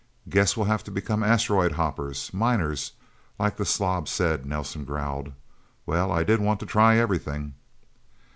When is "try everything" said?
6.65-7.53